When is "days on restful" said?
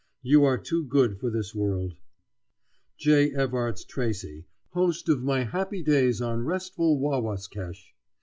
5.83-6.99